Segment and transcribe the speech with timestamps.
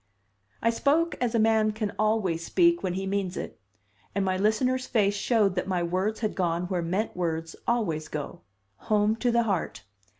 [0.63, 3.59] I spoke as a man can always speak when he means it;
[4.15, 8.41] and my listener's face showed that my words had gone where meant words always go
[8.77, 9.83] home to the heart.